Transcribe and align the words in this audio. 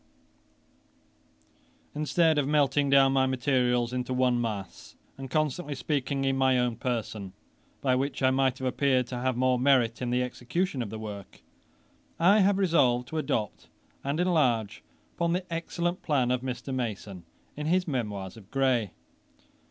]Instead 1.93 2.39
of 2.39 2.47
melting 2.47 2.89
down 2.89 3.13
my 3.13 3.27
materials 3.27 3.93
into 3.93 4.15
one 4.15 4.41
mass, 4.41 4.95
and 5.15 5.29
constantly 5.29 5.75
speaking 5.75 6.25
in 6.25 6.35
my 6.35 6.57
own 6.57 6.75
person, 6.75 7.33
by 7.81 7.93
which 7.95 8.23
I 8.23 8.31
might 8.31 8.57
have 8.57 8.65
appeared 8.65 9.05
to 9.09 9.19
have 9.19 9.37
more 9.37 9.59
merit 9.59 10.01
in 10.01 10.09
the 10.09 10.23
execution 10.23 10.81
of 10.81 10.89
the 10.89 10.97
work, 10.97 11.43
I 12.19 12.39
have 12.39 12.57
resolved 12.57 13.09
to 13.09 13.19
adopt 13.19 13.67
and 14.03 14.19
enlarge 14.19 14.81
upon 15.15 15.33
the 15.33 15.45
excellent 15.53 16.01
plan 16.01 16.31
of 16.31 16.41
Mr. 16.41 16.73
Mason, 16.73 17.23
in 17.55 17.67
his 17.67 17.87
Memoirs 17.87 18.37
of 18.37 18.49
Gray. 18.49 18.93